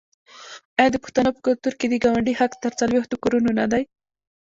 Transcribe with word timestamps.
آیا 0.79 0.89
د 0.93 0.97
پښتنو 1.03 1.29
په 1.35 1.41
کلتور 1.47 1.73
کې 1.79 1.85
د 1.89 1.95
ګاونډي 2.03 2.33
حق 2.39 2.51
تر 2.63 2.71
څلوېښتو 2.79 3.21
کورونو 3.23 3.49
نه 3.59 3.65
دی؟ 3.71 3.83